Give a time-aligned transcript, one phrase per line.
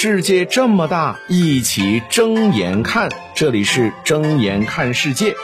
[0.00, 3.10] 世界这么大，一起睁眼看。
[3.34, 5.34] 这里是睁眼看世界。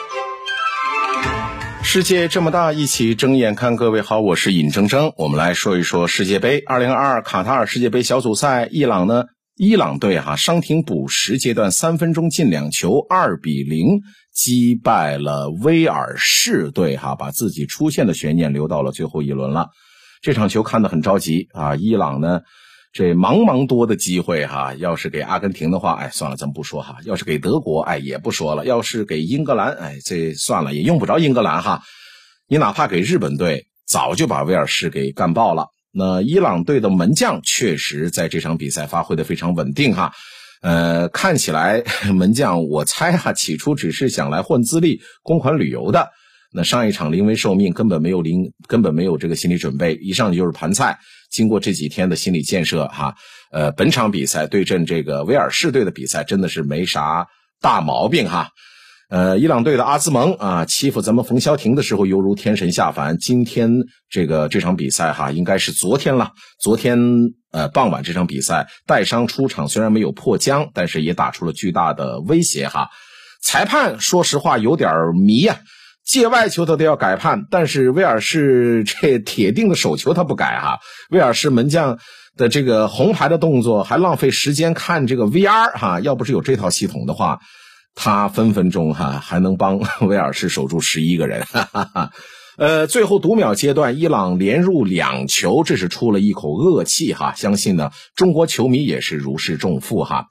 [1.83, 3.75] 世界这么大，一起睁眼看。
[3.75, 5.13] 各位好，我是尹铮铮。
[5.17, 9.25] 我们来说一说世界杯二零二二卡塔尔世界杯小组赛，伊朗呢？
[9.57, 14.03] 伊朗队哈伤停补时阶段三分钟进两球，二比零
[14.33, 19.71] 击败了威尔士队哈，把自己出线的悬念留到了最后一轮了。
[20.23, 21.75] 这场球看得很着急啊！
[21.75, 22.43] 伊朗呢？
[22.95, 31.83] 这茫茫多的机会哈，要是给阿根廷的话，哎，算了，咱不说哈；要是给德国，哎，也不说了；要是给英格兰，哎，这算了，也用不着英格兰哈。
[32.47, 35.67] 你哪怕给日本队，早就把威尔士给干爆了。
[35.91, 40.13] 那伊朗队的门将确实在这场比赛发挥的非常稳定哈。
[40.63, 41.83] 呃，看起来
[42.15, 46.11] 门将，我猜哈，起初只是想来混资历、公款旅游的。
[46.57, 51.01] 那上一场临危受命，根本没有临，根本没有这个心理准备，一上去就是盘菜。
[51.29, 53.17] 经过这几天的心理建设，哈，
[53.51, 57.27] 呃，本场比赛对阵这个威尔士队的比赛真的是没啥
[57.61, 58.51] 大毛病哈。
[59.11, 63.19] 呃，伊朗队的阿兹蒙啊，欺负咱们冯潇霆的时候犹如天神下凡。
[63.19, 63.71] 今天
[64.09, 66.31] 这个这场比赛哈，应该是昨天了。
[66.61, 66.99] 昨天
[67.51, 72.91] 呃傍晚这场比赛带伤出场，虽然没有破僵，但是也打出了巨大的威胁哈。
[73.43, 75.59] 裁判说实话有点迷呀。
[76.05, 80.79] 界外球他都要改判，但是威尔士这铁定的手球他不改哈。
[81.09, 81.99] 威尔士门将
[82.37, 87.41] 的这个红牌的动作还浪费时间看这个 VR 哈，要不是有这套系统的话，
[87.95, 91.47] 他分分钟哈还能帮 威尔士守住十一个人。
[91.47, 92.11] 哈哈哈。
[92.59, 97.33] 呃，最后读秒阶段，伊朗连入两球，这是出了一口恶气哈。
[97.35, 100.27] 相信呢，中国球迷也是如释重负哈。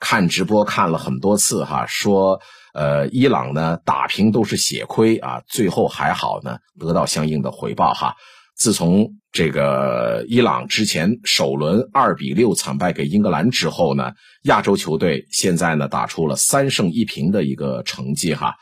[0.00, 2.40] 看直播看了很多次哈，说。
[2.72, 8.16] 呃，伊朗呢打平都是血亏啊，最后还好呢，得到相应的回报哈。
[8.54, 18.56] 自从这个伊朗之前首轮二比六惨败给英格兰之后呢，亚洲球队现在呢打出了三胜一平的一个成绩哈。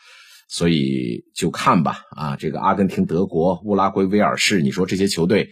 [0.49, 5.51] 所以就看吧啊，这个阿根廷、德国、乌拉圭、威尔士，你说这些球队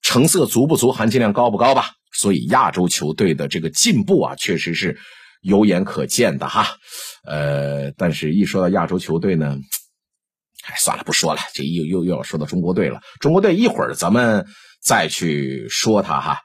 [0.00, 1.90] 成色足不足，含金量高不高吧？
[2.10, 4.98] 所以亚洲球队的这个进步啊，确实是
[5.40, 6.66] 有眼可见的哈。
[7.24, 9.56] 呃，但是一说到亚洲球队呢，
[10.64, 11.40] 哎，算了，不说了。
[11.54, 13.00] 这又又又要说到中国队了。
[13.20, 14.46] 中国队一会儿咱们
[14.82, 16.38] 再去说他哈。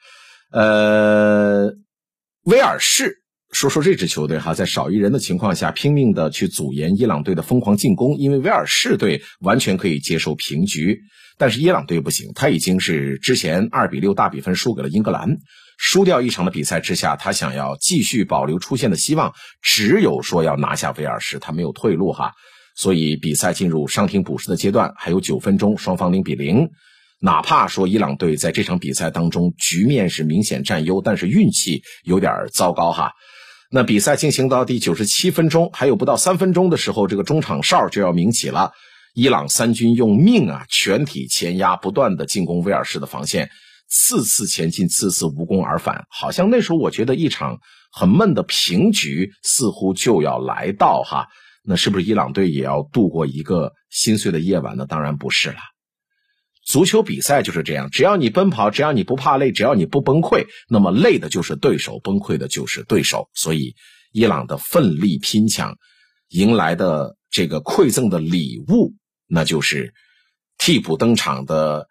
[0.51, 1.71] 呃，
[2.43, 3.23] 威尔士，
[3.55, 10.99] 说说这支球队哈，在少一人的情况下，拼命的去阻延伊朗队的疯狂进攻，因为威尔士队完全可以接受平局，
[11.37, 15.37] 但是伊朗队不行，他已经是之前二比六大比分输给了英格兰。
[15.77, 22.33] 输掉一场的比赛之下，他想要继续保留出线的希望，只有说要拿下威尔士，他没有退路哈。
[22.75, 26.71] 所以比赛进入伤停补时的阶段，还有九分钟，双方零比零。
[27.21, 33.13] 哪怕说伊朗队在这场比赛当中局面是明显占优，但是运气有点糟糕哈。
[33.71, 38.71] 那比赛进行到第九十七分钟，还有不到三分钟的时候，这个中场哨就要鸣起了。
[39.13, 43.49] 伊朗三军用命啊，全体前压，不断的进攻威尔士的防线。
[43.87, 47.59] 次次前进，次次无功而返，好像那时候我觉得一场
[47.91, 51.27] 很闷的平局似乎就要来到哈。
[51.63, 54.85] 那是不是伊朗队也要度过一个心碎的夜晚呢？
[54.85, 55.57] 当然不是了。
[56.65, 63.29] 足球比赛就是这样，只要你奔跑，只要你不怕累，只要你不崩溃，那么累的就是对手，崩溃的就是对手。
[63.33, 63.75] 所以，
[64.11, 65.77] 伊朗的奋力拼抢
[66.29, 68.95] 迎来的这个馈赠的礼物，
[69.27, 69.93] 那就是
[70.57, 71.87] 替补登场的。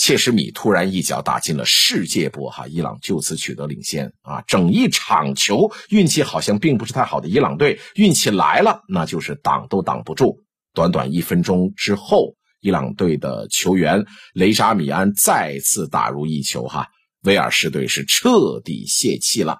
[0.00, 2.68] 切什米突然一脚打进了世界波，哈！
[2.68, 4.44] 伊朗就此取得领先啊！
[4.46, 10.44] 整一场球运气好像并不是太好的伊朗队，运气来了，那就是挡都挡不住。
[10.72, 14.04] 短短一分钟之后，伊朗队的球员
[14.34, 16.88] 雷扎米安再次打入一球，哈！
[17.22, 19.58] 威尔士队是彻底泄气了。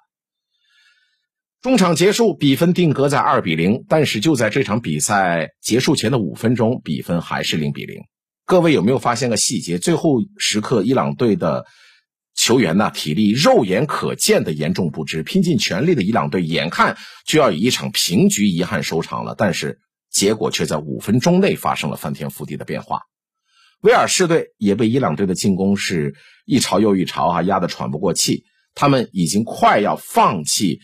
[1.60, 8.00] 中场结束，比分定格在二比零，但是就在这场比赛结束前的五分钟，比分还是零比零。
[8.46, 9.78] 各位有没有发现个细节？
[9.78, 11.66] 最后时刻，伊朗队的
[12.36, 16.96] 球员呢，体力肉眼可见的严重不支，拼尽全力的伊朗队眼看
[17.26, 23.02] 就要以一场平局遗憾收场了，但是结果却在五分钟内发生了翻天覆地的变化。
[23.80, 26.14] 威尔士队也被伊朗队的进攻是
[26.44, 28.44] 一潮又一潮啊，压得喘不过气。
[28.74, 30.80] 他们已经快要放弃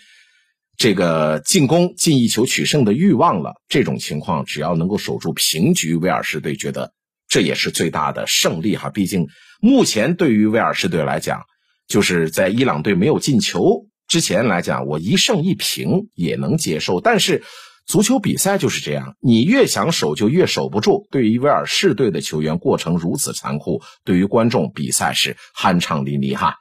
[0.76, 3.55] 这个进攻进一球取胜的欲望了。
[3.69, 6.93] 这种情况，只要能够守住平局，威尔士队觉得。
[7.27, 9.27] 这也是最大的胜利哈，毕竟
[9.59, 11.43] 目前对于威尔士队来讲，
[11.88, 17.00] 就是在伊朗队没有进球之前来讲，我一胜一平也能接受。
[17.00, 17.43] 但是
[17.87, 21.07] 足球比赛就是这样，你越想守就越守不住。
[21.11, 26.57] 对于威尔士队的球员，过程如此残酷；对于观众，比赛是酣畅淋漓哈。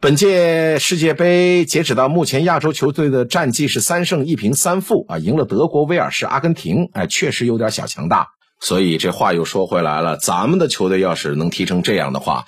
[0.00, 8.28] 本届世界杯截止到目前，亚洲球队的战绩是三胜一平三负啊，赢了德国、威尔士、阿根廷，哎，确实有点小强大。
[8.60, 12.44] 所以这话又说回来了，咱们的球队要是能踢成这样的话，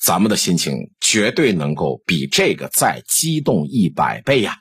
[0.00, 4.54] 咱们的心情绝对能够比这个再激动一百倍呀！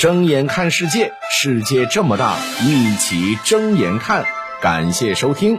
[0.00, 4.24] 睁眼看世界，世界这么大，一起睁眼看。
[4.62, 5.58] 感谢收听。